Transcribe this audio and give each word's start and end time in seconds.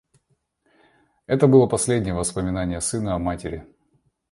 Это 1.27 1.45
было 1.45 1.67
последнее 1.67 2.15
воспоминание 2.15 2.81
сына 2.81 3.13
о 3.13 3.19
матери. 3.19 3.67